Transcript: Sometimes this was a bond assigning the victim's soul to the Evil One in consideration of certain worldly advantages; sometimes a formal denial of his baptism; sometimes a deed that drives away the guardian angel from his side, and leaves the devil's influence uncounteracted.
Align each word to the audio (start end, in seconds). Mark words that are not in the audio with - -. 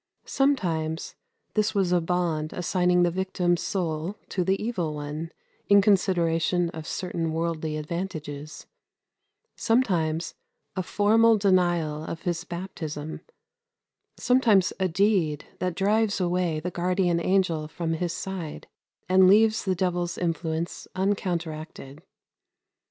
Sometimes 0.25 1.13
this 1.53 1.75
was 1.75 1.91
a 1.91 2.01
bond 2.01 2.53
assigning 2.53 3.03
the 3.03 3.11
victim's 3.11 3.61
soul 3.61 4.17
to 4.29 4.43
the 4.43 4.59
Evil 4.59 4.95
One 4.95 5.31
in 5.69 5.79
consideration 5.79 6.71
of 6.71 6.87
certain 6.87 7.31
worldly 7.33 7.77
advantages; 7.77 8.65
sometimes 9.55 10.33
a 10.75 10.81
formal 10.81 11.37
denial 11.37 12.03
of 12.03 12.23
his 12.23 12.43
baptism; 12.45 13.21
sometimes 14.17 14.73
a 14.79 14.87
deed 14.87 15.45
that 15.59 15.75
drives 15.75 16.19
away 16.19 16.59
the 16.59 16.71
guardian 16.71 17.19
angel 17.19 17.67
from 17.67 17.93
his 17.93 18.11
side, 18.11 18.67
and 19.07 19.27
leaves 19.27 19.65
the 19.65 19.75
devil's 19.75 20.17
influence 20.17 20.87
uncounteracted. 20.95 22.01